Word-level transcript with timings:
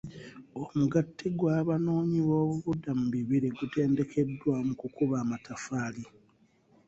Omugatte 0.61 1.25
gw'abanoonyi 1.37 2.19
b'obubuddamu 2.27 3.05
bibiri 3.13 3.47
gutendekeddwa 3.57 4.55
mu 4.67 4.73
kukuba 4.79 5.15
amatafaali. 5.23 6.03